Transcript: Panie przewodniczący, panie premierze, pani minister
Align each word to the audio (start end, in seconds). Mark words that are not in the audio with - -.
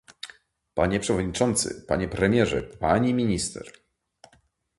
Panie 0.73 0.99
przewodniczący, 0.99 1.85
panie 1.87 2.07
premierze, 2.07 2.61
pani 2.61 3.13
minister 3.13 3.71